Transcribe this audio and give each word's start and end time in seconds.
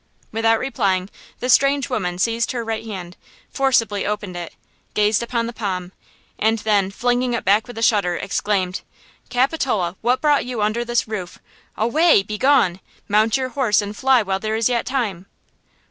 Without 0.31 0.57
replying, 0.57 1.11
the 1.41 1.47
strange 1.47 1.87
woman 1.87 2.17
seized 2.17 2.53
her 2.53 2.63
right 2.65 2.83
hand, 2.83 3.15
forcibly 3.53 4.03
opened 4.03 4.35
it, 4.35 4.55
gazed 4.95 5.21
upon 5.21 5.45
the 5.45 5.53
palm 5.53 5.91
and 6.39 6.57
then, 6.57 6.89
flinging 6.89 7.35
it 7.35 7.45
back 7.45 7.67
with 7.67 7.77
a 7.77 7.83
shudder, 7.83 8.15
exclaimed: 8.15 8.81
"Capitola, 9.29 9.95
what 10.01 10.19
brought 10.19 10.43
you 10.43 10.59
under 10.59 10.83
this 10.83 11.07
roof? 11.07 11.37
Away! 11.77 12.23
Begone! 12.23 12.79
Mount 13.07 13.37
your 13.37 13.49
horse 13.49 13.79
and 13.79 13.95
fly 13.95 14.23
while 14.23 14.39
there 14.39 14.55
is 14.55 14.67
yet 14.69 14.87
time!" 14.87 15.27